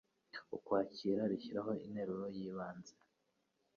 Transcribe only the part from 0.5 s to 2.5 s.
Ukwakira rishyiraho interuro y